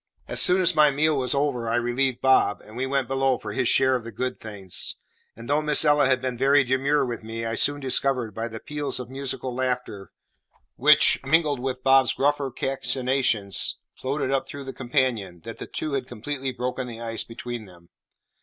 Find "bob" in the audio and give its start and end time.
2.21-2.59